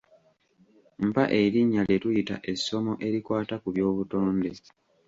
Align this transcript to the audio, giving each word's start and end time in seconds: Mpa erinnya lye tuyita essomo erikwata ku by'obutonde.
Mpa 1.07 1.23
erinnya 1.41 1.81
lye 1.87 1.97
tuyita 2.03 2.35
essomo 2.51 2.93
erikwata 3.07 3.55
ku 3.61 3.67
by'obutonde. 3.75 4.49